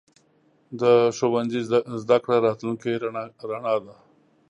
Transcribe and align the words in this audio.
د 0.81 0.83
ښوونځي 1.17 1.61
زده 2.03 2.17
کړه 2.23 2.37
راتلونکې 2.47 2.91
رڼا 3.53 3.75
ده. 3.85 3.95